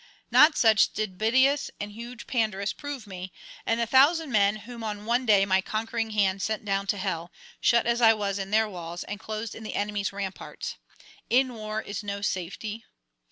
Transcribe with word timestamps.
Not 0.31 0.57
such 0.57 0.93
did 0.93 1.19
Bitias 1.19 1.69
and 1.79 1.91
huge 1.91 2.25
Pandarus 2.25 2.73
prove 2.73 3.05
me, 3.05 3.31
and 3.67 3.79
the 3.79 3.85
thousand 3.85 4.31
men 4.31 4.55
whom 4.65 4.83
on 4.83 5.05
one 5.05 5.27
day 5.27 5.45
my 5.45 5.61
conquering 5.61 6.09
hand 6.09 6.41
sent 6.41 6.65
down 6.65 6.87
to 6.87 6.97
hell, 6.97 7.31
shut 7.59 7.85
as 7.85 8.01
I 8.01 8.15
was 8.15 8.39
in 8.39 8.49
their 8.49 8.67
walls 8.67 9.03
and 9.03 9.19
closed 9.19 9.53
in 9.53 9.61
the 9.61 9.75
enemy's 9.75 10.11
ramparts. 10.11 10.77
_In 11.29 11.49
war 11.51 11.83
is 11.83 12.01
no 12.03 12.23
safety. 12.23 12.83